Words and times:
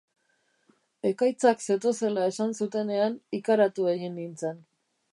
Ekaitzak 1.09 1.61
zetozela 1.67 2.25
esan 2.31 2.57
zutenean 2.63 3.21
ikaratu 3.41 3.89
egin 3.97 4.21
nintzen 4.23 4.63